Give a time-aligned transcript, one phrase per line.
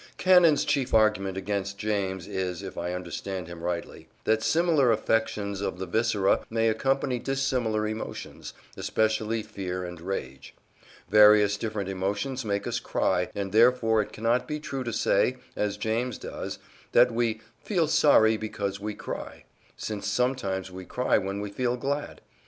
[0.17, 5.77] Cannon's chief argument against James is, if I understand him rightly, that similar affections of
[5.77, 10.55] the viscera may accompany dissimilar emotions, especially fear and rage.
[11.11, 15.77] Various different emotions make us cry, and therefore it cannot be true to say, as
[15.77, 16.57] James does,
[16.93, 19.43] that we "feel sorry because we cry,"
[19.77, 22.21] since sometimes we cry when we feel glad.